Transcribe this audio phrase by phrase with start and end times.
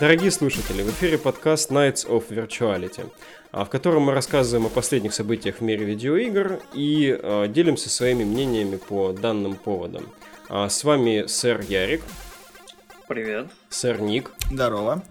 [0.00, 3.10] Дорогие слушатели, в эфире подкаст Nights of Virtuality,
[3.52, 8.24] а, в котором мы рассказываем о последних событиях в мире видеоигр и а, делимся своими
[8.24, 10.06] мнениями по данным поводам.
[10.48, 12.00] А, с вами сэр Ярик.
[13.08, 13.48] Привет.
[13.68, 14.32] Сэр Ник.
[14.50, 15.02] Здорово.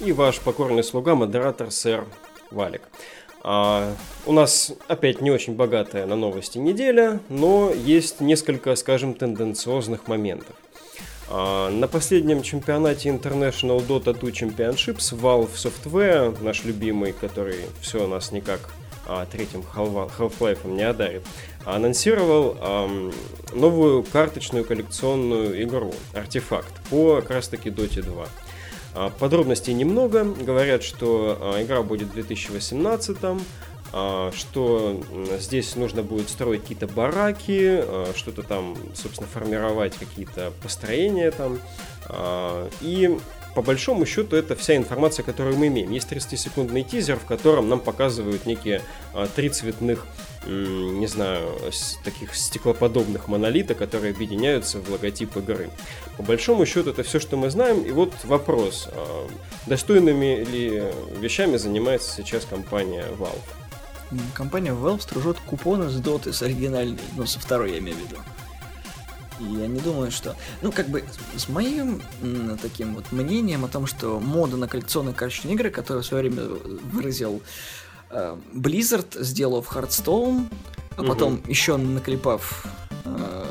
[0.00, 2.04] И ваш покорный слуга, модератор сэр
[2.50, 2.82] Валик.
[3.42, 3.94] А,
[4.26, 10.54] у нас опять не очень богатая на новости неделя, но есть несколько, скажем, тенденциозных моментов.
[11.30, 18.32] А, на последнем чемпионате International Dota 2 Championships Valve Software, наш любимый, который все нас
[18.32, 18.70] никак
[19.06, 21.22] а, третьим Half-Life не одарит,
[21.64, 23.10] анонсировал а,
[23.54, 28.28] новую карточную коллекционную игру, артефакт, по как раз таки Dota 2.
[28.94, 30.24] А, подробностей немного.
[30.24, 33.38] Говорят, что а, игра будет в 2018 а,
[34.34, 35.00] что
[35.38, 37.84] здесь нужно будет строить какие-то бараки,
[38.16, 41.60] что-то там, собственно, формировать какие-то построения там.
[42.80, 43.16] И
[43.54, 45.92] по большому счету это вся информация, которую мы имеем.
[45.92, 48.82] Есть 30-секундный тизер, в котором нам показывают некие
[49.36, 50.06] три цветных
[50.46, 51.58] не знаю,
[52.04, 55.70] таких стеклоподобных монолита, которые объединяются в логотип игры.
[56.16, 57.82] По большому счету это все, что мы знаем.
[57.82, 59.28] И вот вопрос, а,
[59.66, 60.82] достойными ли
[61.18, 63.63] вещами занимается сейчас компания Valve?
[64.34, 68.16] Компания Valve стружет купоны с доты с оригинальной, ну, со второй я имею в виду.
[69.40, 70.36] И я не думаю, что...
[70.62, 71.04] Ну, как бы,
[71.36, 72.02] с моим
[72.62, 76.44] таким вот мнением о том, что мода на коллекционные карточные игры, которые в свое время
[76.92, 77.42] выразил
[78.14, 80.46] Э, Blizzard, сделав Hearthstone,
[80.96, 81.08] а угу.
[81.08, 82.64] потом еще наклепав
[83.04, 83.46] э,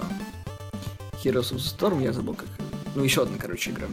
[1.22, 2.48] Heroes of the Storm, я забыл как.
[2.96, 3.88] Ну, еще одна, короче, игра.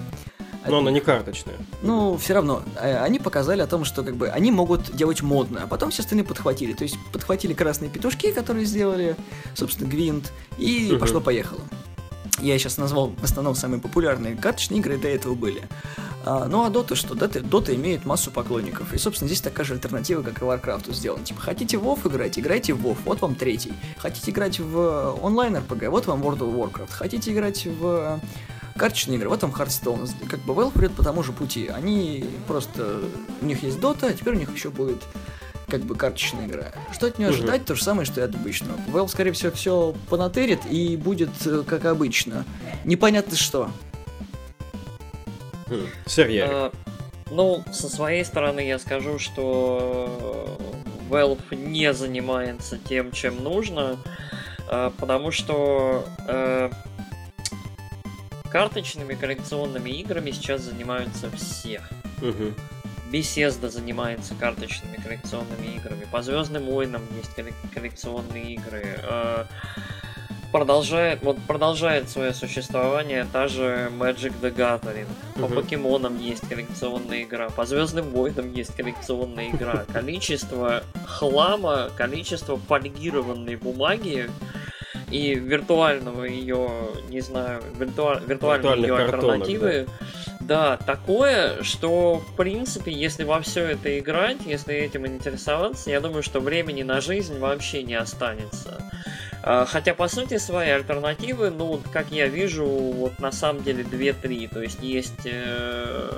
[0.67, 1.57] Но она не карточная.
[1.83, 2.63] Ну, все равно.
[2.77, 6.03] Э, они показали о том, что как бы они могут делать модно, а потом все
[6.03, 6.73] остальные подхватили.
[6.73, 9.17] То есть подхватили красные петушки, которые сделали,
[9.55, 11.01] собственно, Гвинт, и угу.
[11.01, 11.63] пошло-поехало.
[12.41, 15.63] Я сейчас назвал в основном самые популярные карточные игры, до этого были.
[16.25, 17.15] А, ну а Dota что?
[17.15, 18.93] Dota, Dota имеет массу поклонников.
[18.93, 21.25] И, собственно, здесь такая же альтернатива, как и Warcraft сделана.
[21.25, 23.73] Типа, хотите в WoW играть, играйте в WoW, вот вам третий.
[23.99, 26.93] Хотите играть в онлайн RPG, вот вам World of Warcraft.
[26.93, 28.21] Хотите играть в
[28.77, 30.09] карточные игры, вот вам Hearthstone.
[30.29, 31.69] Как бы Valve идет по тому же пути.
[31.69, 33.01] Они просто...
[33.41, 35.03] У них есть Dota, а теперь у них еще будет
[35.69, 36.73] как бы карточная игра.
[36.93, 37.37] Что от нее угу.
[37.37, 37.65] ожидать?
[37.65, 38.77] То же самое, что и от обычного.
[38.89, 42.45] Valve, скорее всего, все понатерит и будет э, как обычно.
[42.85, 43.71] Непонятно что.
[46.07, 46.51] Сэр Ярик.
[46.53, 46.73] А,
[47.31, 50.59] ну, со своей стороны я скажу, что
[51.09, 53.97] Valve не занимается тем, чем нужно,
[54.69, 56.71] а, потому что а,
[58.51, 61.81] карточными коллекционными играми сейчас занимаются все.
[62.21, 62.55] Угу.
[63.11, 66.07] Bethesda занимается карточными коллекционными играми.
[66.11, 67.31] По Звездным войнам есть
[67.75, 69.01] коллекционные игры.
[69.03, 69.47] А,
[70.53, 75.09] продолжает, вот продолжает свое существование та же Magic the Gathering.
[75.35, 75.55] По угу.
[75.55, 79.85] покемонам есть коллекционная игра, по Звездным войнам есть коллекционная игра.
[79.93, 84.31] Количество хлама, количество фольгированной бумаги
[85.11, 86.71] и виртуального ее,
[87.09, 89.87] не знаю, виртуаль, виртуальной ее альтернативы.
[90.41, 90.77] Да.
[90.77, 96.23] да, такое, что в принципе, если во все это играть, если этим интересоваться, я думаю,
[96.23, 98.83] что времени на жизнь вообще не останется.
[99.43, 104.49] А, хотя, по сути, свои альтернативы, ну, как я вижу, вот на самом деле 2-3.
[104.53, 106.13] То есть есть э,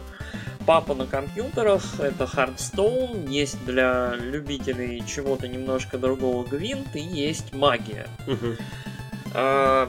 [0.66, 8.06] папа на компьютерах, это Hearthstone, есть для любителей чего-то немножко другого Гвинт и есть магия.
[8.26, 9.88] Uh-huh.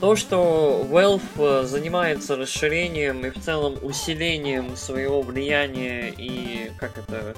[0.00, 7.34] То, что Valve э, занимается расширением и в целом усилением своего влияния и как это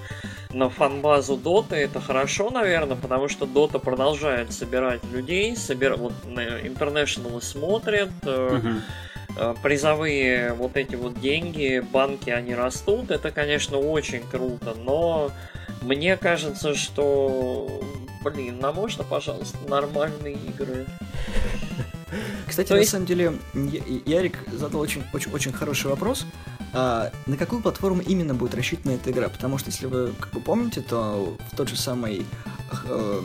[0.53, 5.95] на фанбазу Доты, это хорошо, наверное, потому что Дота продолжает собирать людей, собир...
[5.97, 8.81] вот International смотрят, угу.
[9.63, 15.31] Призовые вот эти вот деньги, банки, они растут, это, конечно, очень круто, но
[15.83, 17.81] мне кажется, что,
[18.23, 20.87] блин, нам можно, пожалуйста, нормальные игры?
[22.47, 22.91] Кстати, То на есть...
[22.91, 23.33] самом деле,
[24.07, 26.25] Ярик задал очень, очень, очень хороший вопрос.
[26.73, 29.29] А, на какую платформу именно будет рассчитана эта игра?
[29.29, 32.25] Потому что, если вы, как вы помните, то в тот же самый
[32.87, 33.21] э,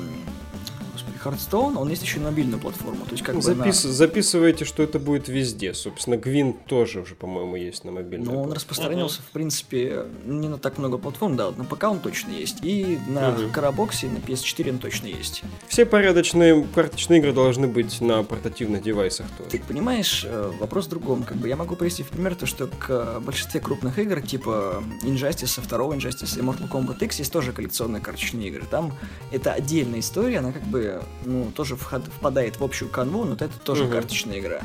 [1.24, 3.06] Hearthstone, он есть еще на мобильную платформу.
[3.06, 3.84] То есть как Запис...
[3.84, 3.94] бы на...
[3.94, 5.74] Записывайте, что это будет везде.
[5.74, 8.34] Собственно, Гвин тоже уже, по-моему, есть на мобильной.
[8.34, 9.26] Ну, он распространился, uh-huh.
[9.30, 12.58] в принципе, не на так много платформ, да, на ПК он точно есть.
[12.64, 13.52] И на uh-huh.
[13.52, 15.44] Карабоксе, на PS4 он точно есть.
[15.68, 19.50] Все порядочные карточные игры должны быть на портативных девайсах тоже.
[19.50, 21.24] Ты понимаешь, э, вопрос в другом.
[21.24, 25.62] Как бы я могу привести в пример то, что к большинстве крупных игр, типа Injustice,
[25.62, 28.64] второго Injustice и Mortal Kombat X, есть тоже коллекционные карточные игры.
[28.70, 28.94] Там
[29.32, 33.86] это отдельная история, она как бы ну, тоже впадает в общую канву, но это тоже
[33.86, 33.94] угу.
[33.94, 34.62] карточная игра.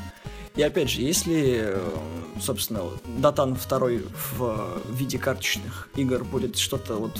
[0.56, 1.88] И опять же, если, э,
[2.40, 2.82] собственно,
[3.18, 3.78] Датан 2
[4.38, 7.12] в виде карточных игр будет что-то вот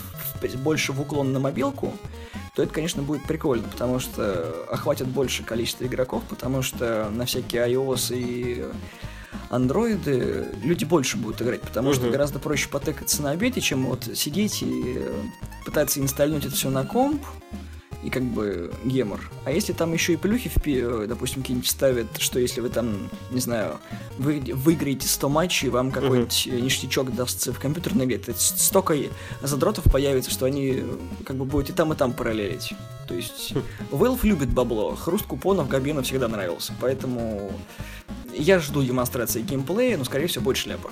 [0.57, 1.93] больше в уклон на мобилку,
[2.57, 7.63] то это, конечно, будет прикольно, потому что охватит больше количество игроков, потому что на всякие
[7.69, 8.65] iOS и
[9.51, 14.63] андроиды люди больше будут играть, потому что гораздо проще потыкаться на обеде, чем вот сидеть
[14.63, 15.01] и
[15.65, 17.23] пытаться инсталлировать это все на комп,
[18.03, 19.21] и как бы гемор.
[19.45, 23.41] А если там еще и плюхи, в, допустим, какие-нибудь ставят, что если вы там, не
[23.41, 23.79] знаю,
[24.19, 26.61] вы выиграете 100 матчей, вам какой-нибудь uh-huh.
[26.61, 28.95] ништячок дастся в компьютерной игре, то столько
[29.43, 30.85] задротов появится, что они
[31.25, 32.75] как бы будут и там, и там параллелить.
[33.09, 33.55] То есть
[33.91, 37.51] Valve любит бабло, хруст купонов Габину всегда нравился, поэтому
[38.35, 40.91] я жду демонстрации геймплея, но, скорее всего, будет шляпа.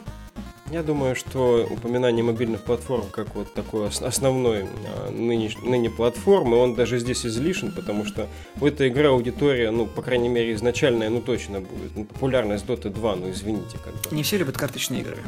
[0.70, 6.74] Я думаю, что упоминание мобильных платформ как вот такой основной а, ныне, ныне платформы, он
[6.74, 8.26] даже здесь излишен, потому что
[8.60, 11.94] у этой игры аудитория, ну, по крайней мере, изначальная, ну, точно будет.
[11.94, 14.16] Ну, популярность Dota 2, ну, извините, как бы.
[14.16, 15.18] Не все любят карточные игры.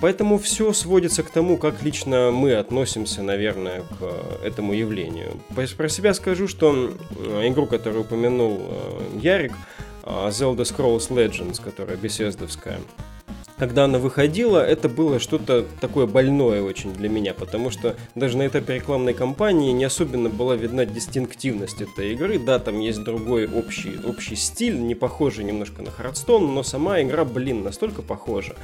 [0.00, 5.40] Поэтому все сводится к тому, как лично мы относимся, наверное, к э, этому явлению.
[5.54, 6.92] Про себя скажу, что
[7.44, 9.52] игру, которую упомянул э, Ярик,
[10.04, 12.80] Zelda Scrolls Legends, которая беседовская,
[13.62, 18.48] когда она выходила, это было что-то такое больное очень для меня, потому что даже на
[18.48, 22.40] этапе рекламной кампании не особенно была видна дистинктивность этой игры.
[22.40, 27.24] Да, там есть другой общий, общий стиль, не похожий немножко на Хардстон, но сама игра,
[27.24, 28.56] блин, настолько похожа,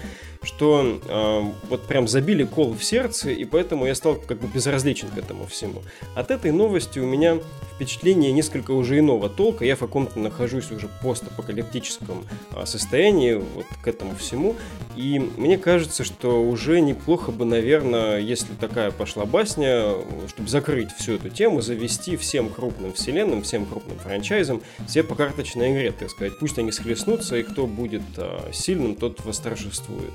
[0.43, 5.11] что э, вот прям забили кол в сердце, и поэтому я стал как бы безразличен
[5.11, 5.81] к этому всему.
[6.17, 7.39] От этой новости у меня
[7.79, 9.65] впечатление несколько уже иного толка.
[9.65, 14.57] Я в каком-то нахожусь уже постапокалиптическом э, состоянии вот к этому всему.
[14.97, 19.95] И мне кажется, что уже неплохо бы, наверное, если такая пошла басня,
[20.29, 25.73] чтобы закрыть всю эту тему, завести всем крупным вселенным, всем крупным франчайзам все по карточной
[25.73, 26.39] игре, так сказать.
[26.39, 30.13] Пусть они схлестнутся, и кто будет а, сильным, тот восторжествует.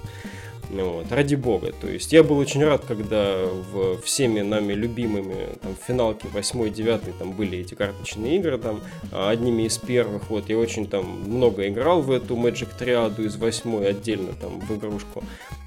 [0.69, 1.71] Ну вот, ради бога.
[1.79, 3.35] То есть я был очень рад, когда
[3.71, 8.81] в всеми нами любимыми там, в финалке 8-9 там были эти карточные игры, там,
[9.11, 10.29] а, одними из первых.
[10.29, 14.75] Вот, я очень там много играл в эту Magic Триаду из 8 отдельно там в
[14.75, 15.23] игрушку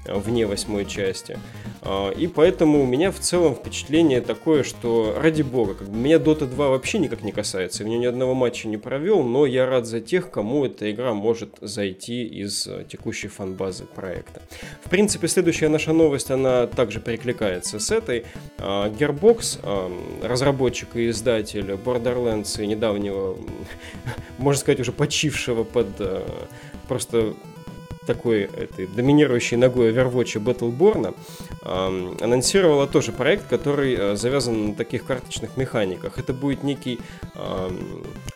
[0.07, 1.39] вне восьмой части.
[1.81, 6.17] А, и поэтому у меня в целом впечатление такое, что ради бога, как бы меня
[6.17, 9.85] Dota 2 вообще никак не касается, я ни одного матча не провел, но я рад
[9.85, 14.41] за тех, кому эта игра может зайти из текущей фанбазы проекта.
[14.83, 18.25] В принципе, следующая наша новость, она также перекликается с этой.
[18.57, 19.91] А, Gearbox, а,
[20.23, 23.37] разработчик и издатель Borderlands и недавнего,
[24.37, 26.25] можно сказать, уже почившего под э,
[26.87, 27.33] просто
[28.05, 31.13] такой этой доминирующей ногой Overwatch Battleborn,
[31.61, 36.17] э, анонсировала тоже проект, который завязан на таких карточных механиках.
[36.17, 36.99] Это будет некий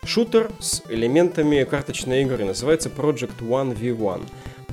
[0.03, 4.21] шутер с элементами карточной игры, называется Project 1v1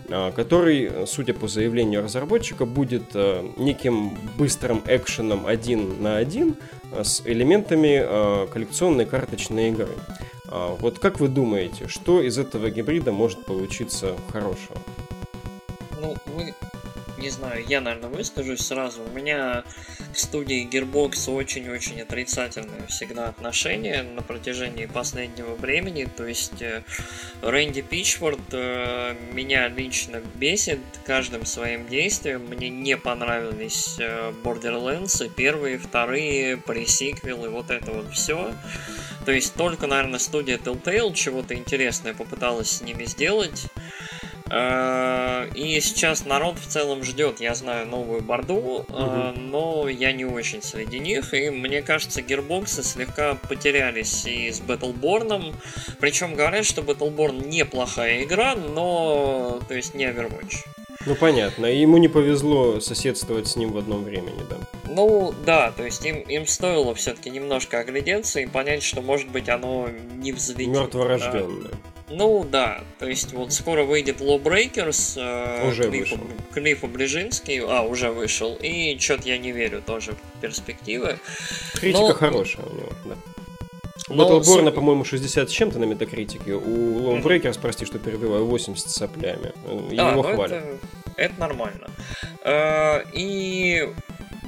[0.08, 6.56] который, судя по заявлению разработчика, будет э, неким быстрым экшеном один на один
[6.92, 9.88] с элементами э, коллекционной карточной игры.
[10.50, 14.78] А, вот как вы думаете, что из этого гибрида может получиться хорошего?
[16.00, 16.54] Ну, вы
[17.18, 19.02] не знаю, я, наверное, выскажусь сразу.
[19.02, 19.64] У меня
[20.12, 26.04] к студии Gearbox очень-очень отрицательное всегда отношение на протяжении последнего времени.
[26.04, 26.82] То есть э,
[27.42, 32.46] Рэнди Пичфорд э, меня лично бесит каждым своим действием.
[32.46, 38.52] Мне не понравились э, Borderlands, первые, вторые, пресиквелы, вот это вот все.
[39.24, 43.66] То есть только, наверное, студия Telltale чего-то интересное попыталась с ними сделать.
[44.50, 49.32] Э, и сейчас народ в целом ждет, я знаю, новую борду, угу.
[49.36, 51.34] но я не очень среди них.
[51.34, 55.54] И мне кажется, гирбоксы слегка потерялись и с Battleborn.
[56.00, 60.64] Причем говорят, что Battleborn неплохая игра, но то есть не Overwatch.
[61.06, 64.56] Ну понятно, ему не повезло соседствовать с ним в одном времени, да.
[64.90, 69.48] Ну да, то есть им, им стоило все-таки немножко оглядеться и понять, что может быть
[69.48, 70.68] оно не взлетит.
[70.68, 71.70] Мертворожденное.
[71.70, 71.97] Да.
[72.10, 76.18] Ну да, то есть вот скоро выйдет Lawbreakers, э, уже Клиффа, вышел.
[76.52, 81.18] Клиффа Ближинский, а, уже вышел, и что-то я не верю тоже в перспективы.
[81.74, 82.14] Критика Но...
[82.14, 83.14] хорошая у него, да.
[84.08, 86.54] У Battleborn, по-моему, 60 с чем-то на метакритике.
[86.54, 87.60] У Lawbreakers, mm-hmm.
[87.60, 89.52] прости, что перебиваю, 80 с соплями.
[89.92, 90.52] Да, Его хвалят.
[90.52, 90.78] Это,
[91.16, 91.90] это нормально.
[92.42, 93.92] Э, и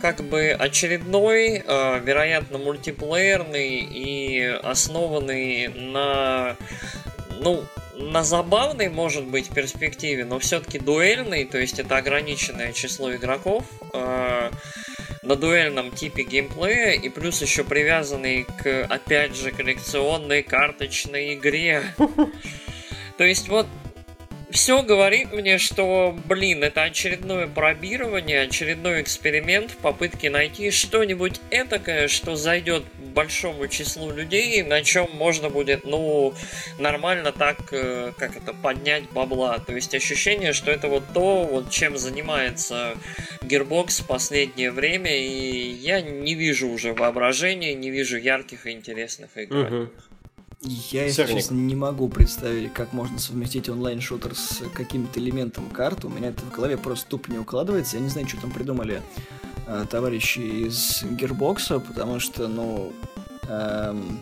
[0.00, 6.57] как бы очередной, э, вероятно, мультиплеерный и основанный на
[7.40, 7.64] ну,
[7.97, 14.50] на забавной, может быть, перспективе, но все-таки дуэльный, то есть это ограниченное число игроков, э,
[15.23, 21.82] на дуэльном типе геймплея, и плюс еще привязанный к, опять же, коллекционной карточной игре.
[23.18, 23.66] То есть вот
[24.50, 32.09] все говорит мне, что, блин, это очередное пробирование, очередной эксперимент в попытке найти что-нибудь этакое,
[32.09, 36.35] что зайдет большому числу людей, на чем можно будет, ну,
[36.78, 39.59] нормально так, э, как это, поднять бабла.
[39.59, 42.97] То есть ощущение, что это вот то, вот чем занимается
[43.42, 49.37] Gearbox в последнее время, и я не вижу уже воображения, не вижу ярких и интересных
[49.37, 49.57] игр.
[49.57, 49.90] Угу.
[50.62, 56.07] Я, если честно, не могу представить, как можно совместить онлайн-шутер с каким-то элементом карты.
[56.07, 57.97] У меня это в голове просто тупо не укладывается.
[57.97, 59.00] Я не знаю, что там придумали
[59.67, 62.93] э, товарищи из Gearbox, потому что, ну,
[63.49, 64.21] эм,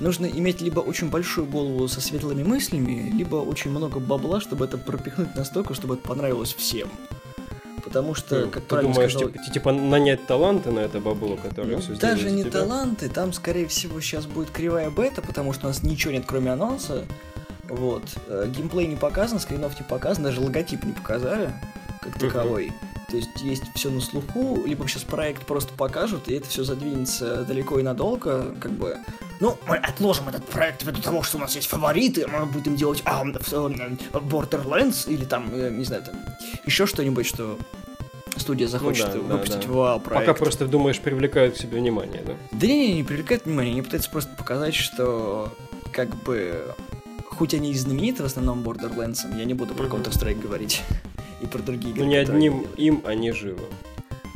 [0.00, 4.78] нужно иметь либо очень большую голову со светлыми мыслями, либо очень много бабла, чтобы это
[4.78, 6.88] пропихнуть настолько, чтобы это понравилось всем
[7.86, 9.30] потому что, ну, как ты правильно думаешь, сказал...
[9.30, 12.50] типа, типа нанять таланты на это бабло, которое ну, все Даже не тебя?
[12.50, 16.52] таланты, там, скорее всего, сейчас будет кривая бета, потому что у нас ничего нет, кроме
[16.52, 17.04] анонса.
[17.68, 18.02] Вот.
[18.26, 21.52] Э, геймплей не показан, скринов не показан, даже логотип не показали,
[22.00, 22.72] как таковой.
[23.08, 27.44] То есть есть все на слуху, либо сейчас проект просто покажут, и это все задвинется
[27.44, 28.98] далеко и надолго, как бы.
[29.38, 33.02] Ну, мы отложим этот проект ввиду того, что у нас есть фавориты, мы будем делать
[33.04, 36.16] а, Borderlands или там, э, не знаю, там
[36.64, 37.58] еще что-нибудь, что
[38.36, 39.72] студия захочет ну, да, выпустить да, да.
[39.72, 40.26] вау проект.
[40.26, 42.32] Пока просто думаешь, привлекают к себе внимание, да?
[42.50, 45.54] Да не, не, не привлекают внимание, они пытаются просто показать, что
[45.92, 46.74] как бы
[47.30, 50.82] хоть они и знамениты в основном Borderlands, я не буду про Counter-Strike говорить
[51.40, 52.04] и про другие игры.
[52.04, 53.64] Но не одним им они живы.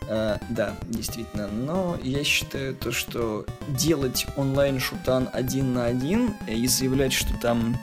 [0.08, 1.46] А, да, действительно.
[1.46, 7.76] Но я считаю то, что делать онлайн-шутан один на один и заявлять, что там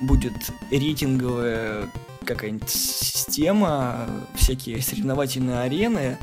[0.00, 0.34] будет
[0.70, 1.88] рейтинговая
[2.24, 6.18] какая-нибудь система, всякие соревновательные арены.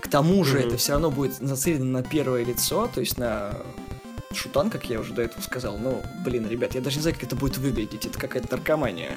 [0.00, 0.66] К тому же mm-hmm.
[0.66, 3.54] это все равно будет нацелено на первое лицо, то есть на
[4.34, 5.78] шутан, как я уже до этого сказал.
[5.78, 8.04] Ну, блин, ребят, я даже не знаю, как это будет выглядеть.
[8.06, 9.16] Это какая-то наркомания.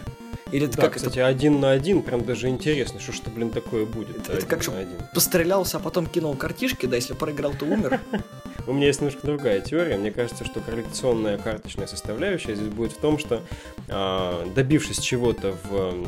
[0.52, 1.28] Или это да, как кстати, это...
[1.28, 4.18] один на один прям даже интересно, что что, блин, такое будет.
[4.18, 4.72] Это, это как же
[5.14, 8.00] пострелялся, а потом кинул картишки, да, если проиграл, то умер.
[8.68, 9.98] У меня есть немножко другая теория.
[9.98, 13.42] Мне кажется, что коллекционная карточная составляющая здесь будет в том, что
[13.90, 16.06] а, добившись чего-то в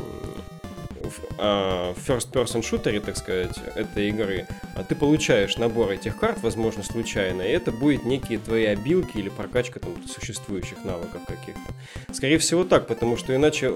[1.08, 6.82] в а, first-person шутере, так сказать, этой игры, а ты получаешь набор этих карт, возможно,
[6.82, 12.12] случайно, и это будет некие твои обилки или прокачка там существующих навыков каких-то.
[12.12, 13.74] Скорее всего так, потому что иначе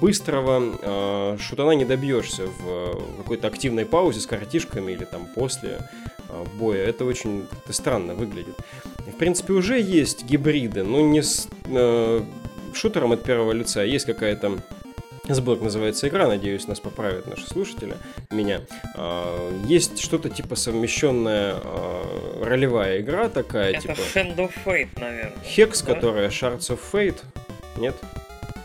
[0.00, 5.80] быстрого э, шутана не добьешься в какой-то активной паузе с картишками или там после
[6.28, 6.84] э, боя.
[6.84, 8.56] Это очень это странно выглядит.
[9.06, 12.22] В принципе, уже есть гибриды, но не с э,
[12.74, 13.82] шутером от первого лица.
[13.82, 14.58] Есть какая-то
[15.26, 17.96] как называется игра, надеюсь, нас поправят наши слушатели,
[18.30, 18.60] меня.
[18.94, 23.92] А, есть что-то типа совмещенная а, ролевая игра такая, Это типа...
[24.14, 25.32] Hand of Fate, наверное.
[25.42, 25.94] Hex, да?
[25.94, 27.18] которая Shards of Fate,
[27.76, 27.96] нет?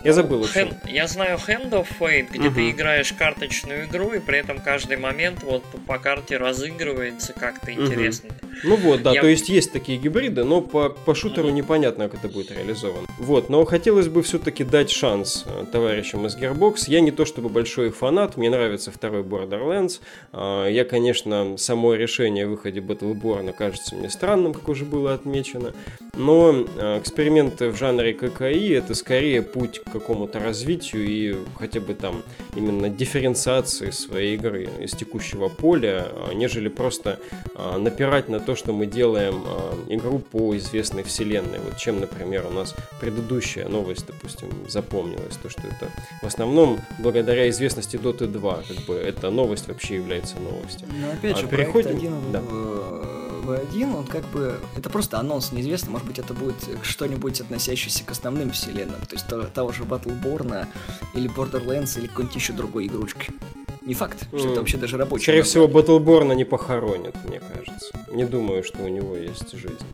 [0.04, 0.44] Я забыл.
[0.44, 2.56] Hand, я знаю Hand of Fate, где угу.
[2.56, 8.30] ты играешь карточную игру, и при этом каждый момент вот по карте разыгрывается как-то интересно.
[8.42, 8.51] Угу.
[8.64, 9.22] Ну вот, да, я...
[9.22, 11.56] то есть есть такие гибриды, но по, по шутеру угу.
[11.56, 13.08] непонятно, как это будет реализовано.
[13.18, 16.84] Вот, но хотелось бы все-таки дать шанс э, товарищам из Gearbox.
[16.88, 20.00] Я не то чтобы большой фанат, мне нравится второй Borderlands.
[20.32, 25.74] А, я, конечно, само решение о выходе Battleborn кажется мне странным, как уже было отмечено,
[26.16, 32.24] но э, эксперименты в жанре ККИ это скорее путь какому-то развитию и хотя бы там
[32.56, 37.20] именно дифференциации своей игры из текущего поля, а, нежели просто
[37.56, 41.60] а, напирать на то, что мы делаем а, игру по известной вселенной.
[41.60, 45.90] Вот чем, например, у нас предыдущая новость, допустим, запомнилась, то, что это
[46.22, 50.88] в основном благодаря известности Dota 2, как бы эта новость вообще является новостью.
[51.00, 51.98] Но опять же, а переходим...
[51.98, 52.42] один да.
[53.42, 54.60] V1, он как бы...
[54.78, 59.26] Это просто анонс, неизвестно, может быть, это будет что-нибудь относящееся к основным вселенным, то есть
[59.54, 60.68] того же Battleborn
[61.16, 63.34] или Borderlands или какой-нибудь еще другой игрушки.
[63.82, 64.52] Не факт, что mm.
[64.52, 65.24] это вообще даже рабочий.
[65.24, 67.92] Скорее всего, Battleborn не похоронят, мне кажется.
[68.12, 69.86] Не думаю, что у него есть жизнь.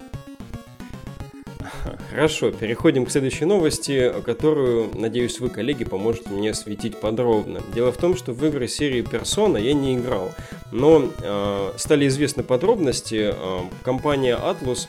[2.09, 7.61] Хорошо, переходим к следующей новости, которую, надеюсь, вы, коллеги, поможете мне осветить подробно.
[7.73, 10.31] Дело в том, что в игры серии Persona я не играл,
[10.71, 13.31] но э, стали известны подробности.
[13.33, 14.87] Э, компания Atlus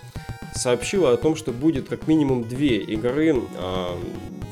[0.54, 3.86] сообщила о том, что будет как минимум две игры э,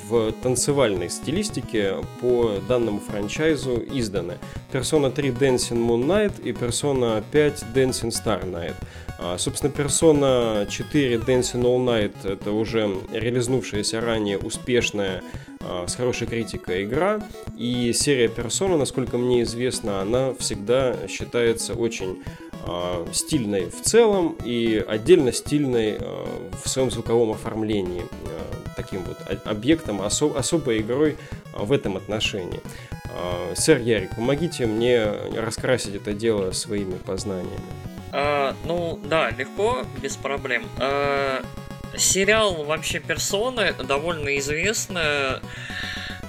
[0.08, 4.38] в танцевальной стилистике по данному франчайзу изданы.
[4.72, 8.74] Persona 3 Dancing Moon Knight и Persona 5 Dancing Star Night.
[9.18, 15.22] А, собственно, Persona 4 Dancing All Night это уже релизнувшаяся ранее успешная
[15.60, 17.20] а, с хорошей критикой игра.
[17.56, 22.22] И серия Persona, насколько мне известно, она всегда считается очень
[22.66, 25.98] а, стильной в целом и отдельно стильной
[26.62, 28.02] в своем звуковом оформлении.
[28.76, 31.16] Таким вот объектом, осо- особой игрой
[31.52, 32.60] в этом отношении.
[33.54, 35.04] Сэр Ярик, помогите мне
[35.36, 37.58] раскрасить это дело своими познаниями.
[38.12, 40.66] А, ну да, легко, без проблем.
[40.78, 41.42] А,
[41.96, 45.40] сериал вообще персоны довольно известная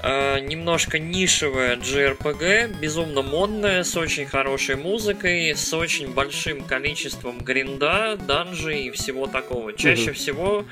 [0.04, 8.18] э, немножко нишевая JRPG, безумно модная, с очень хорошей музыкой, с очень большим количеством гринда,
[8.18, 9.74] данжей и всего такого.
[9.74, 10.13] Чаще угу.
[10.13, 10.66] всего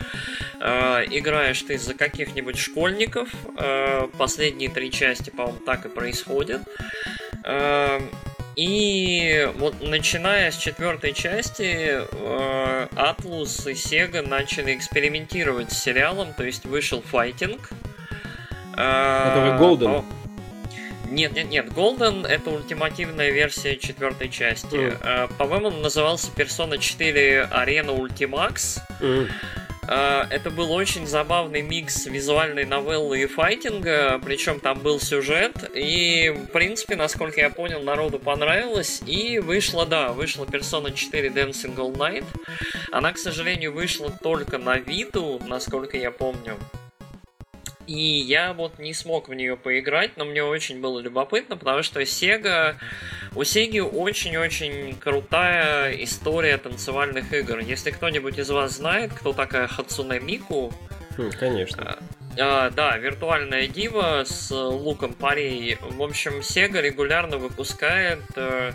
[0.60, 3.30] э, играешь ты за каких-нибудь школьников.
[3.58, 6.62] Э, последние три части, по-моему, так и происходит.
[7.44, 8.00] Э,
[8.56, 16.46] и вот начиная с четвертой части, э, Atlus и Sega начали экспериментировать с сериалом, то
[16.46, 17.70] есть вышел файтинг,
[18.76, 20.00] Который Golden?
[20.00, 20.04] А,
[21.10, 21.68] нет, нет, нет.
[21.68, 24.76] Golden это ультимативная версия четвертой части.
[24.76, 25.32] Mm.
[25.38, 28.80] По-моему, он назывался Persona 4 Arena Ultimax.
[29.00, 29.30] Mm.
[29.88, 36.48] Это был очень забавный микс визуальной новеллы и файтинга, причем там был сюжет, и, в
[36.48, 42.26] принципе, насколько я понял, народу понравилось, и вышла, да, вышла Persona 4 Dancing All Night.
[42.92, 46.58] Она, к сожалению, вышла только на Виту, насколько я помню.
[47.88, 52.02] И я вот не смог в нее поиграть, но мне очень было любопытно, потому что
[52.02, 52.76] Sega...
[53.36, 57.60] У Sega очень-очень крутая история танцевальных игр.
[57.60, 60.74] Если кто-нибудь из вас знает, кто такая Хацуне Мику...
[61.18, 62.00] Хм, конечно.
[62.38, 65.78] А, да, виртуальная дива с луком парей.
[65.82, 68.72] В общем, Sega регулярно выпускает э,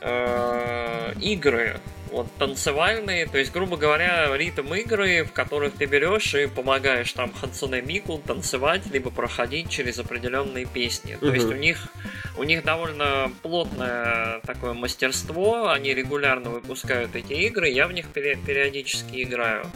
[0.00, 1.80] э, игры
[2.12, 7.32] вот танцевальные, то есть, грубо говоря, ритм игры, в которых ты берешь и помогаешь там
[7.32, 11.16] Хансуне Мику танцевать, либо проходить через определенные песни.
[11.18, 11.88] То есть у них
[12.36, 19.22] у них довольно плотное такое мастерство, они регулярно выпускают эти игры, я в них периодически
[19.22, 19.66] играю.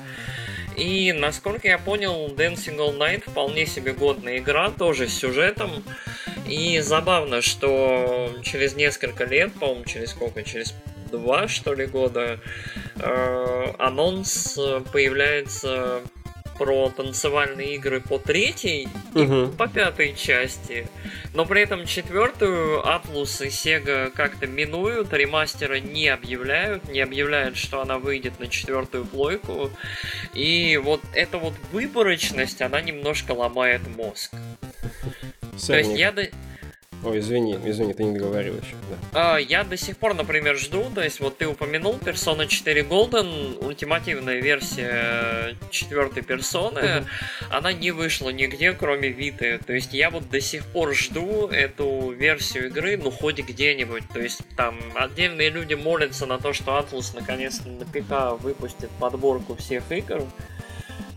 [0.77, 5.70] И, насколько я понял, Dancing All Night вполне себе годная игра, тоже с сюжетом.
[6.46, 10.75] И забавно, что через несколько лет, по-моему, через сколько, через
[11.11, 12.40] два, что ли, года,
[12.97, 14.59] э, анонс
[14.92, 16.03] появляется
[16.59, 19.45] про танцевальные игры по третьей угу.
[19.45, 20.88] и по пятой части.
[21.35, 27.81] Но при этом четвертую Atlus и Sega как-то минуют, ремастера не объявляют, не объявляют, что
[27.81, 29.71] она выйдет на четвертую плойку.
[30.35, 34.33] И вот эта вот выборочность, она немножко ломает мозг.
[35.66, 36.14] То есть я...
[37.07, 38.75] Ой, извини, извини, ты не договорил еще.
[39.12, 39.35] Да.
[39.35, 43.64] А, я до сих пор, например, жду, то есть вот ты упомянул Persona 4 Golden,
[43.64, 47.07] ультимативная версия четвертой персоны, uh-huh.
[47.51, 49.59] она не вышла нигде, кроме Виты.
[49.64, 54.03] То есть я вот до сих пор жду эту версию игры, ну хоть где-нибудь.
[54.12, 59.55] То есть там отдельные люди молятся на то, что Atlus наконец-то на ПК выпустит подборку
[59.55, 60.25] всех игр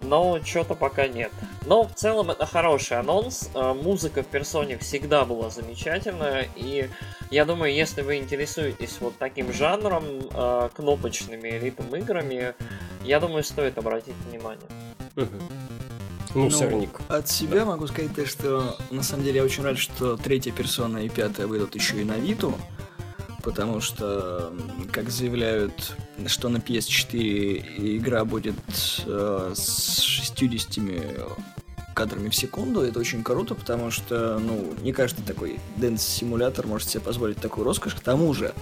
[0.10, 1.32] но что-то пока нет.
[1.65, 3.50] Но в целом это хороший анонс.
[3.54, 6.89] Э, музыка в персоне всегда была замечательная, и
[7.30, 12.56] я думаю, если вы интересуетесь вот таким жанром, э, кнопочными ритм играми,
[13.04, 14.67] я думаю, стоит обратить внимание.
[15.15, 15.28] Ну,
[16.34, 17.02] ну сорник.
[17.08, 17.65] От себя да.
[17.65, 21.48] могу сказать то, что на самом деле я очень рад, что третья персона и пятая
[21.48, 22.54] выйдут еще и на Виту
[23.43, 24.54] потому что,
[24.91, 25.95] как заявляют,
[26.28, 28.56] что на PS4 игра будет
[29.06, 30.80] э, с 60
[31.93, 37.02] кадрами в секунду, это очень круто, потому что, ну, не каждый такой дэнс-симулятор может себе
[37.02, 37.93] позволить такую роскошь.
[37.93, 38.54] К тому же,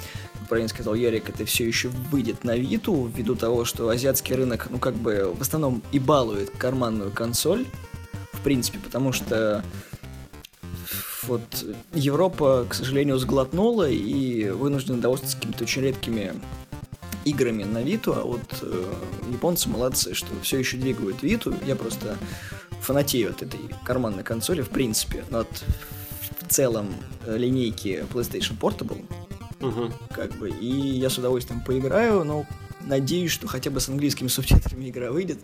[0.50, 4.80] правильно сказал Ярик, это все еще выйдет на Виту, ввиду того, что азиатский рынок, ну,
[4.80, 7.68] как бы, в основном и балует карманную консоль,
[8.34, 9.63] в принципе, потому что
[11.28, 16.34] вот Европа, к сожалению, сглотнула и вынуждена довольствоваться какими-то очень редкими
[17.26, 18.94] играми на Виту, а вот э,
[19.32, 21.54] японцы молодцы, что все еще двигают Виту.
[21.66, 22.18] Я просто
[22.82, 25.63] фанатею от этой карманной консоли, в принципе, но от
[26.48, 26.88] в целом
[27.26, 29.04] э, линейки PlayStation Portable.
[29.60, 29.92] Угу.
[30.13, 32.46] Как бы, и я с удовольствием поиграю, но
[32.88, 35.39] надеюсь, что хотя бы с английскими субтитрами игра выйдет,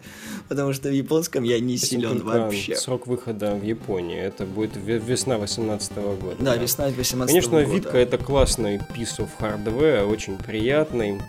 [0.50, 2.76] потому что в японском я не силен вообще.
[2.76, 6.36] Срок выхода в Японии, это будет весна 18 года.
[6.40, 6.58] Да, да.
[6.58, 7.76] весна 18 Конечно, года.
[7.76, 11.22] Витка это классный piece of hardware, очень приятный.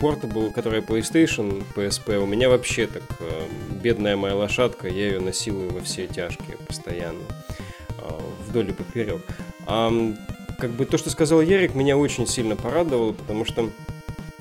[0.00, 3.48] Portable, который PlayStation, PSP, у меня вообще так а,
[3.82, 7.22] бедная моя лошадка, я ее насилую во все тяжкие постоянно,
[7.98, 9.22] а, вдоль и поперек.
[9.66, 9.90] А,
[10.58, 13.70] как бы то, что сказал Ярик, меня очень сильно порадовало, потому что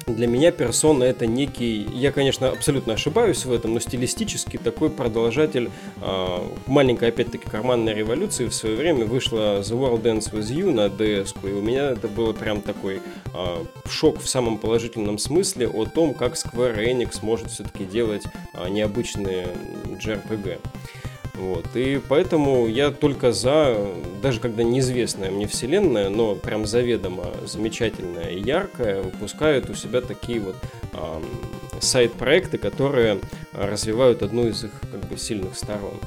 [0.07, 5.69] для меня персона это некий, я, конечно, абсолютно ошибаюсь в этом, но стилистически такой продолжатель
[6.01, 6.37] э,
[6.67, 8.47] маленькой, опять-таки, карманной революции.
[8.47, 12.07] В свое время вышла The World Dance With You на DS, и у меня это
[12.07, 13.01] было прям такой
[13.33, 18.69] э, шок в самом положительном смысле о том, как Square Enix может все-таки делать э,
[18.69, 19.47] необычные
[19.85, 20.59] JRPG.
[21.35, 21.65] Вот.
[21.75, 23.75] И поэтому я только за,
[24.21, 30.39] даже когда неизвестная мне вселенная, но прям заведомо замечательная и яркая, выпускают у себя такие
[30.39, 30.55] вот
[30.93, 31.25] эм,
[31.81, 33.19] сайт-проекты, которые
[33.51, 35.99] развивают одну из их как бы сильных сторон.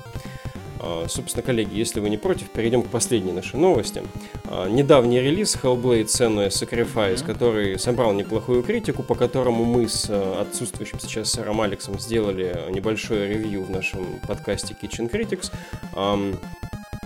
[0.79, 4.03] А, собственно, коллеги, если вы не против, перейдем к последней нашей новости.
[4.49, 10.43] А, недавний релиз Hellblade Senua Sacrifice, который собрал неплохую критику, по которому мы с а,
[10.43, 15.51] отсутствующим сейчас сэром Алексом сделали небольшое ревью в нашем подкасте Kitchen Critics,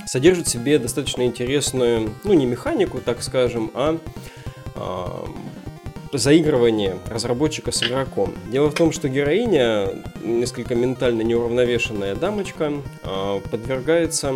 [0.06, 3.98] содержит в себе достаточно интересную, ну не механику, так скажем, а
[6.12, 8.34] заигрывание разработчика с игроком.
[8.50, 9.88] Дело в том, что героиня,
[10.22, 12.72] несколько ментально неуравновешенная дамочка,
[13.04, 14.34] а, подвергается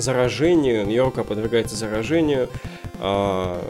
[0.00, 2.48] заражению, рука подвергается заражению
[3.02, 3.62] а,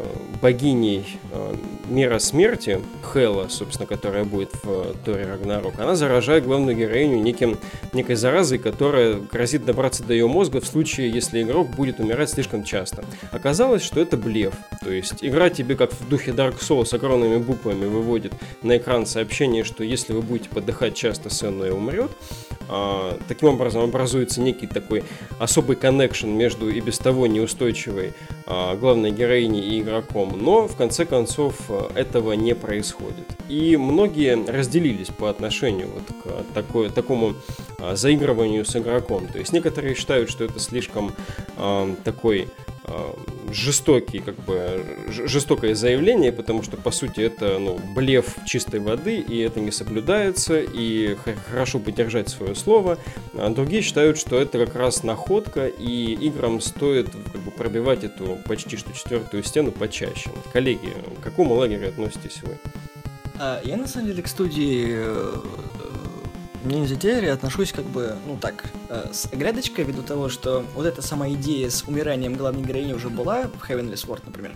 [0.43, 1.55] богиней а,
[1.89, 2.81] мира смерти,
[3.13, 7.57] Хела, собственно, которая будет в Торе Рагнарок, она заражает главную героиню неким,
[7.93, 12.65] некой заразой, которая грозит добраться до ее мозга в случае, если игрок будет умирать слишком
[12.65, 13.05] часто.
[13.31, 14.55] Оказалось, что это блеф.
[14.83, 19.63] То есть игра тебе, как в духе Dark Souls, огромными буквами выводит на экран сообщение,
[19.63, 22.11] что если вы будете подыхать часто, Сенна умрет.
[22.73, 25.03] А, таким образом образуется некий такой
[25.41, 28.13] особый коннекшн между и без того неустойчивой
[28.47, 30.39] а, главной героиней и игроком.
[30.41, 33.27] Но в конце концов этого не происходит.
[33.49, 37.35] И многие разделились по отношению вот к такой, такому
[37.81, 39.27] а, заигрыванию с игроком.
[39.27, 41.13] То есть некоторые считают, что это слишком
[42.05, 42.49] такой
[43.53, 49.39] жестокий, как бы жестокое заявление, потому что по сути это ну, блеф чистой воды, и
[49.39, 51.17] это не соблюдается, и
[51.51, 52.99] хорошо поддержать свое слово.
[53.35, 58.39] А другие считают, что это как раз находка, и играм стоит как бы, пробивать эту
[58.47, 60.31] почти что четвертую стену почаще.
[60.53, 62.57] Коллеги, к какому лагерю относитесь вы?
[63.39, 64.97] А, я на самом деле к студии
[66.65, 70.87] э, Ниндзя Терри отношусь как бы, ну так, э, с грядочкой, ввиду того, что вот
[70.87, 74.53] эта сама идея с умиранием главной героини уже была в Heavenly Sword, например.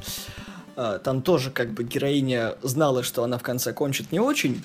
[0.77, 4.63] Э, там тоже как бы героиня знала, что она в конце кончит не очень,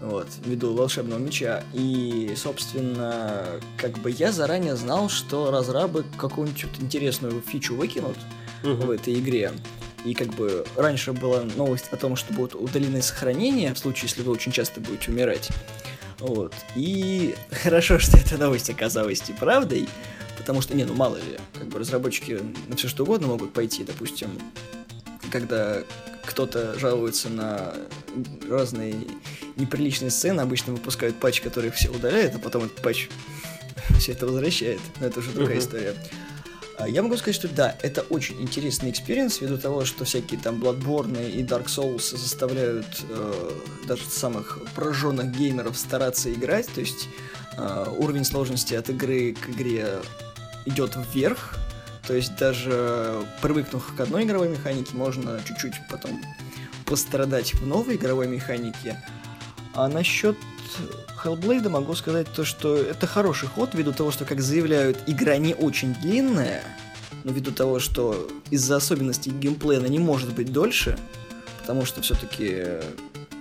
[0.00, 1.62] вот, ввиду волшебного меча.
[1.72, 3.44] И, собственно,
[3.78, 8.16] как бы я заранее знал, что разрабы какую-нибудь интересную фичу выкинут
[8.62, 8.86] uh-huh.
[8.86, 9.52] в этой игре.
[10.04, 14.22] И как бы раньше была новость о том, что будут удалены сохранения, в случае, если
[14.22, 15.48] вы очень часто будете умирать.
[16.18, 16.54] Вот.
[16.76, 19.88] И хорошо, что эта новость оказалась и правдой,
[20.38, 23.84] потому что, не, ну мало ли, как бы разработчики на все что угодно могут пойти,
[23.84, 24.30] допустим,
[25.30, 25.82] когда
[26.26, 27.74] кто-то жалуется на
[28.48, 28.94] разные
[29.56, 33.08] неприличные сцены, обычно выпускают патч, который все удаляет, а потом этот патч
[33.98, 34.80] все это возвращает.
[35.00, 35.60] Но это уже другая uh-huh.
[35.60, 35.94] история.
[36.78, 40.62] А, я могу сказать, что да, это очень интересный experience, ввиду того, что всякие там
[40.62, 43.50] Bloodborne и Dark Souls заставляют э,
[43.86, 47.08] даже самых прожженных геймеров стараться играть, то есть
[47.56, 50.00] э, уровень сложности от игры к игре
[50.66, 51.54] идет вверх,
[52.06, 56.20] то есть даже привыкнув к одной игровой механике, можно чуть-чуть потом
[56.86, 59.02] пострадать в новой игровой механике.
[59.74, 60.36] А насчет
[61.22, 65.54] Hellblade могу сказать то, что это хороший ход, ввиду того, что, как заявляют, игра не
[65.54, 66.62] очень длинная,
[67.24, 70.98] но ввиду того, что из-за особенностей геймплея она не может быть дольше,
[71.60, 72.64] потому что все-таки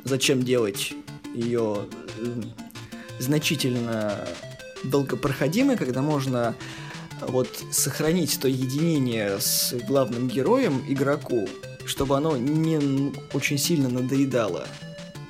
[0.03, 0.93] зачем делать
[1.33, 1.85] ее
[2.19, 2.41] э,
[3.19, 4.27] значительно
[4.83, 6.55] долгопроходимой, когда можно
[7.21, 11.47] вот сохранить то единение с главным героем игроку,
[11.85, 14.67] чтобы оно не очень сильно надоедало.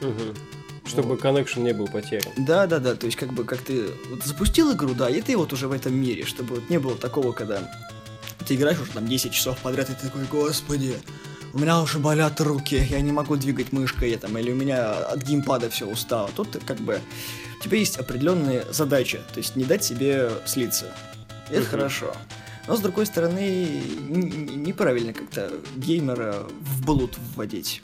[0.02, 0.53] Угу.
[0.86, 2.34] Чтобы коннекшн не был потерян.
[2.38, 2.96] Да, да, да.
[2.96, 5.72] То есть, как бы, как ты вот запустил игру, да, и ты вот уже в
[5.72, 7.72] этом мире, чтобы вот не было такого, когда
[8.46, 10.96] ты играешь уже там 10 часов подряд, и ты такой, господи,
[11.54, 14.92] у меня уже болят руки, я не могу двигать мышкой, я там, или у меня
[14.92, 16.30] от геймпада все устало.
[16.36, 17.00] Тут как бы
[17.60, 20.94] у тебя есть определенные задачи, то есть не дать себе слиться.
[21.50, 22.14] Это хорошо.
[22.68, 27.82] Но с другой стороны, неправильно как-то геймера в блуд вводить.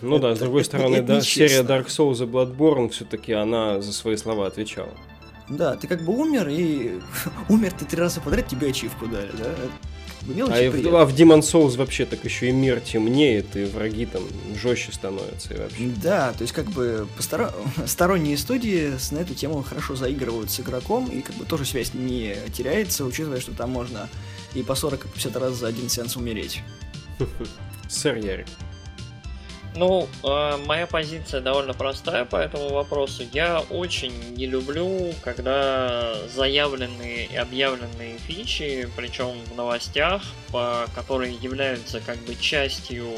[0.00, 3.92] Ну это, да, с другой стороны, да, серия Dark Souls и Bloodborne все-таки она за
[3.92, 4.92] свои слова отвечала.
[5.48, 7.00] Да, ты как бы умер, и
[7.48, 9.54] умер ты три раза подряд, тебе ачивку дали, да?
[10.26, 14.22] а, в, а в Demon Souls вообще так еще и мир темнеет, и враги там
[14.54, 15.90] жестче становятся и вообще.
[16.02, 17.52] Да, то есть как бы постор...
[17.86, 22.36] сторонние студии на эту тему хорошо заигрывают с игроком, и как бы тоже связь не
[22.54, 24.08] теряется, учитывая, что там можно
[24.54, 26.62] и по 40-50 раз за один сеанс умереть.
[27.88, 28.46] Сэр Ярик.
[29.76, 33.24] Ну, э, моя позиция довольно простая по этому вопросу.
[33.32, 42.00] Я очень не люблю, когда заявленные и объявленные фичи, причем в новостях, по, которые являются
[42.00, 43.08] как бы частью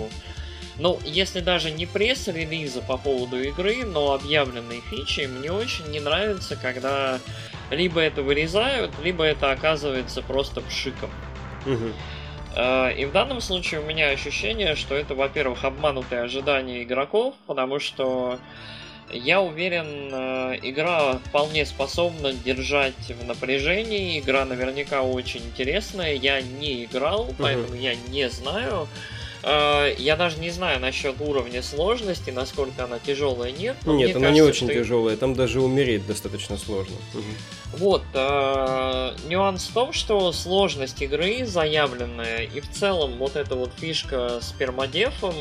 [0.79, 6.55] ну, если даже не пресс-релиза по поводу игры, но объявленные фичи, мне очень не нравится,
[6.55, 7.19] когда
[7.71, 11.11] либо это вырезают, либо это оказывается просто пшиком.
[11.65, 11.93] Угу.
[12.57, 18.39] И в данном случае у меня ощущение, что это, во-первых, обманутые ожидания игроков, потому что
[19.11, 24.19] я уверен, э, игра вполне способна держать в напряжении.
[24.19, 26.15] Игра наверняка очень интересная.
[26.15, 27.81] Я не играл, поэтому uh-huh.
[27.81, 28.89] я не знаю.
[29.43, 33.77] Э, я даже не знаю насчет уровня сложности, насколько она тяжелая, нет.
[33.87, 34.75] Нет, она кажется, не очень что...
[34.75, 36.97] тяжелая, там даже умереть достаточно сложно.
[37.73, 43.71] Вот, э, нюанс в том, что сложность игры заявленная, и в целом вот эта вот
[43.79, 45.35] фишка с пермодефом,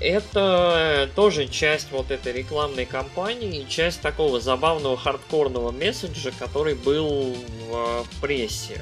[0.00, 7.36] это тоже часть вот этой рекламной кампании, часть такого забавного хардкорного месседжа, который был
[7.70, 8.80] в прессе.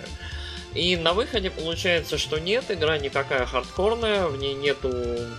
[0.74, 4.92] И на выходе получается, что нет, игра не такая хардкорная, в ней нету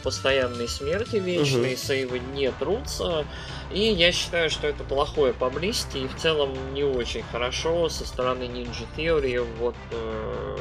[0.04, 1.80] постоянной смерти вечной, угу.
[1.80, 3.26] сейвы не трутся.
[3.72, 8.44] И я считаю, что это плохое поблизости и в целом не очень хорошо со стороны
[8.44, 10.58] Ninja Theory вот э,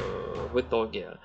[0.53, 1.17] в итоге.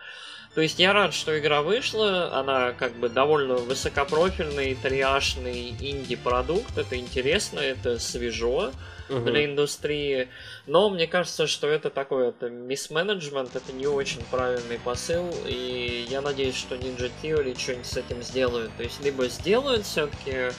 [0.56, 6.96] То есть я рад, что игра вышла, она как бы довольно высокопрофильный, триашный инди-продукт, это
[6.96, 8.72] интересно, это свежо
[9.08, 9.20] угу.
[9.20, 10.28] для индустрии.
[10.66, 16.20] Но мне кажется, что это такой это мисс-менеджмент, это не очень правильный посыл, и я
[16.20, 18.70] надеюсь, что Ninja Theory что-нибудь с этим сделают.
[18.76, 20.50] То есть либо сделают все-таки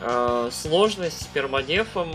[0.00, 2.10] э, сложность с пермодефом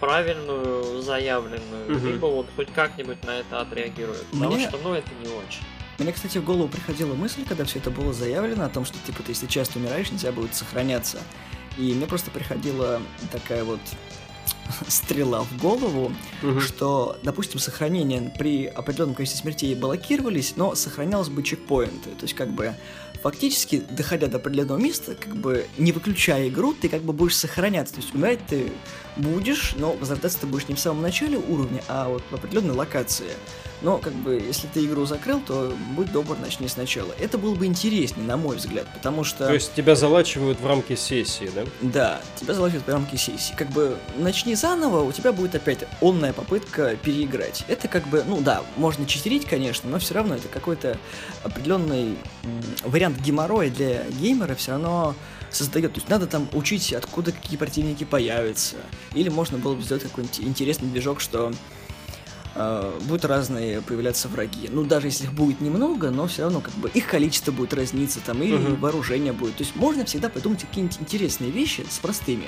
[0.00, 2.06] правильную, заявленную, угу.
[2.06, 4.24] либо вот хоть как-нибудь на это отреагируют.
[4.32, 4.44] Мне...
[4.44, 5.62] Потому что, ну, это не очень.
[5.98, 9.22] Мне, кстати, в голову приходила мысль, когда все это было заявлено, о том, что, типа,
[9.22, 11.18] ты если часто умираешь, нельзя будет сохраняться.
[11.78, 13.00] И мне просто приходила
[13.32, 13.80] такая вот
[14.88, 16.60] стрела в голову, угу.
[16.60, 22.10] что, допустим, сохранение при определенном количестве смертей блокировались, но сохранялось бы чекпоинты.
[22.10, 22.74] То есть, как бы,
[23.22, 27.94] фактически, доходя до определенного места, как бы, не выключая игру, ты как бы будешь сохраняться.
[27.94, 28.72] То есть, умирать ты
[29.16, 33.32] будешь, но возвращаться ты будешь не в самом начале уровня, а вот в определенной локации.
[33.84, 37.12] Но, как бы, если ты игру закрыл, то будь добр, начни сначала.
[37.20, 39.46] Это было бы интереснее, на мой взгляд, потому что...
[39.46, 41.64] То есть тебя залачивают в рамки сессии, да?
[41.82, 43.52] Да, тебя залачивают в рамки сессии.
[43.54, 47.66] Как бы, начни заново, у тебя будет опять онная попытка переиграть.
[47.68, 50.96] Это как бы, ну да, можно читерить, конечно, но все равно это какой-то
[51.42, 52.16] определенный
[52.84, 55.14] вариант геморроя для геймера все равно
[55.50, 55.92] создает.
[55.92, 58.76] То есть надо там учить, откуда какие противники появятся.
[59.12, 61.52] Или можно было бы сделать какой-нибудь интересный движок, что
[62.54, 64.68] э, будут разные появляться враги.
[64.70, 68.20] Ну, даже если их будет немного, но все равно как бы их количество будет разниться,
[68.24, 68.78] там, и uh-huh.
[68.78, 69.56] вооружение будет.
[69.56, 72.46] То есть можно всегда придумать какие-нибудь интересные вещи с простыми.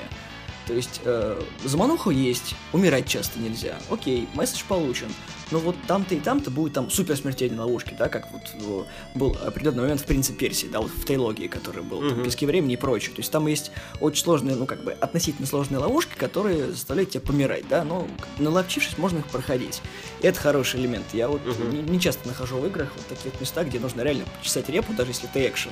[0.67, 3.79] То есть э, замануха есть, умирать часто нельзя.
[3.89, 5.07] Окей, месседж получен.
[5.49, 8.83] Но вот там-то и там-то будет там супер смертельные ловушки, да, как вот э,
[9.17, 12.09] был определенный момент в Принце Персии, да, вот в трилогии, который был, uh-huh.
[12.09, 13.15] там, пески времени и прочее.
[13.15, 17.21] То есть там есть очень сложные, ну, как бы, относительно сложные ловушки, которые заставляют тебя
[17.21, 18.05] помирать, да, но
[18.37, 19.81] наловчившись, можно их проходить.
[20.21, 21.05] И это хороший элемент.
[21.13, 21.71] Я вот uh-huh.
[21.71, 25.11] не, не часто нахожу в играх вот таких местах, где нужно реально почесать репу, даже
[25.11, 25.71] если это экшен.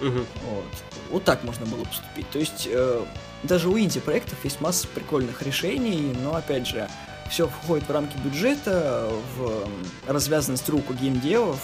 [0.00, 0.26] Uh-huh.
[0.44, 0.64] Вот.
[1.10, 2.28] вот так можно было поступить.
[2.30, 3.04] То есть э,
[3.42, 6.88] даже у инди-проектов есть масса прикольных решений, но опять же,
[7.30, 9.68] все входит в рамки бюджета, в
[10.06, 11.60] развязанность рук у геймдевов,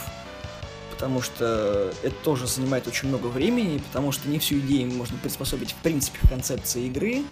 [0.91, 5.73] потому что это тоже занимает очень много времени, потому что не всю идею можно приспособить
[5.73, 7.23] в принципе в концепции игры.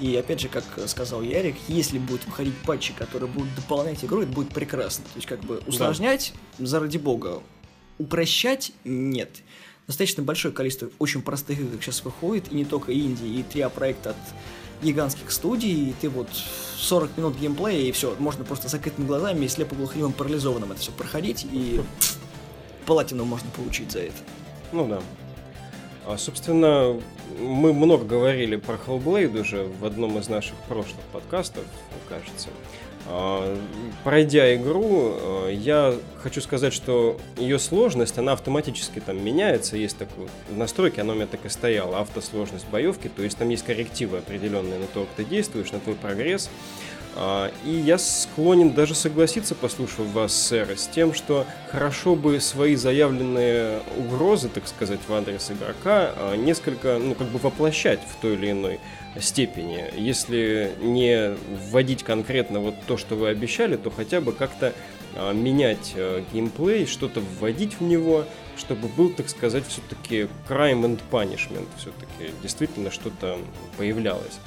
[0.00, 4.32] И опять же, как сказал Ярик, если будут выходить патчи, которые будут дополнять игру, это
[4.32, 5.04] будет прекрасно.
[5.04, 6.66] То есть как бы усложнять, да.
[6.66, 7.42] заради бога,
[7.98, 9.30] упрощать нет
[9.86, 14.10] достаточно большое количество очень простых игр сейчас выходит, и не только Индии, и три проекта
[14.10, 14.16] от
[14.82, 16.28] гигантских студий, и ты вот
[16.76, 21.46] 40 минут геймплея, и все, можно просто закрытыми глазами и слепо-глухонемым парализованным это все проходить,
[21.50, 21.80] и
[22.86, 24.16] платину можно получить за это.
[24.72, 25.00] Ну да.
[26.04, 27.00] А, собственно,
[27.38, 31.64] мы много говорили про Hellblade уже в одном из наших прошлых подкастов,
[32.08, 32.48] кажется.
[33.06, 33.58] А,
[34.04, 39.76] пройдя игру, а, я хочу сказать, что ее сложность, она автоматически там меняется.
[39.76, 43.48] Есть такой в настройке, она у меня так и стояла, автосложность боевки, то есть там
[43.48, 46.50] есть коррективы определенные на то, как ты действуешь, на твой прогресс.
[47.14, 52.74] А, и я склонен даже согласиться, послушав вас, сэр, с тем, что хорошо бы свои
[52.74, 58.34] заявленные угрозы, так сказать, в адрес игрока а, несколько, ну, как бы воплощать в той
[58.34, 58.80] или иной
[59.20, 59.84] степени.
[59.96, 61.36] Если не
[61.70, 64.72] вводить конкретно вот то, что вы обещали, то хотя бы как-то
[65.14, 65.94] а, менять
[66.32, 68.24] геймплей, что-то вводить в него,
[68.56, 73.36] чтобы был, так сказать, все-таки crime and punishment, все-таки действительно что-то
[73.76, 74.38] появлялось.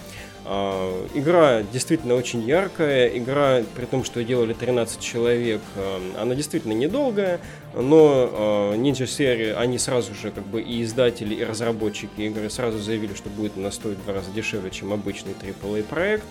[0.47, 6.73] А, игра действительно очень яркая, игра, при том, что делали 13 человек, а, она действительно
[6.73, 7.39] недолгая,
[7.73, 13.15] но Ninja серии, они сразу же, как бы и издатели, и разработчики игры сразу заявили,
[13.15, 16.25] что будет она стоить в два раза дешевле, чем обычный AAA проект,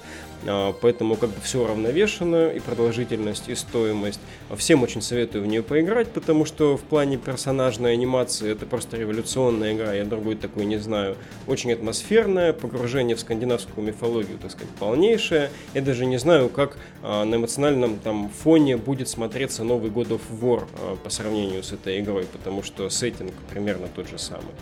[0.46, 4.20] а, поэтому как бы все равновешено, и продолжительность, и стоимость.
[4.57, 9.74] Всем очень советую в нее поиграть, потому что в плане персонажной анимации это просто революционная
[9.74, 11.16] игра, я другой такой не знаю.
[11.46, 14.03] Очень атмосферная, погружение в скандинавскую мифологию,
[14.40, 15.50] так сказать, полнейшее.
[15.74, 20.20] Я даже не знаю, как а, на эмоциональном там фоне будет смотреться новый God of
[20.40, 24.54] War а, по сравнению с этой игрой, потому что сеттинг примерно тот же самый.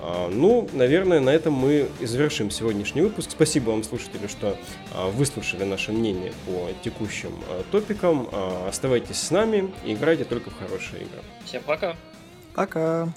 [0.00, 3.30] А, ну, наверное, на этом мы и завершим сегодняшний выпуск.
[3.30, 4.56] Спасибо вам, слушатели, что
[5.12, 7.32] выслушали наше мнение по текущим
[7.70, 8.28] топикам.
[8.68, 11.20] Оставайтесь с нами и играйте только в хорошие игры.
[11.44, 11.96] Всем пока.
[12.54, 13.08] Пока.